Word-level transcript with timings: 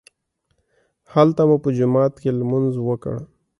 هلته 1.13 1.41
مو 1.49 1.55
په 1.63 1.69
جومات 1.77 2.13
کې 2.21 2.29
لمونځ 2.39 2.73
وکړ. 2.81 3.15